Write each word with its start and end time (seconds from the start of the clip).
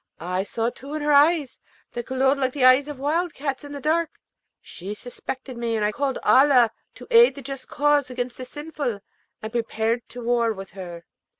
I 0.19 0.41
saw 0.45 0.71
too 0.71 0.95
in 0.95 1.03
her 1.03 1.11
eyes, 1.11 1.59
that 1.91 2.07
glowed 2.07 2.39
like 2.39 2.53
the 2.53 2.65
eyes 2.65 2.87
of 2.87 2.97
wild 2.97 3.35
cats 3.35 3.63
in 3.63 3.71
the 3.71 3.79
dark, 3.79 4.09
she 4.59 4.95
suspected 4.95 5.57
me, 5.59 5.75
and 5.75 5.85
I 5.85 5.91
called 5.91 6.17
Allah 6.23 6.71
to 6.95 7.05
aid 7.11 7.35
the 7.35 7.43
just 7.43 7.67
cause 7.67 8.09
against 8.09 8.37
the 8.37 8.45
sinful, 8.45 9.01
and 9.43 9.51
prepared 9.51 10.09
to 10.09 10.23
war 10.23 10.53
with 10.53 10.71
her. 10.71 11.03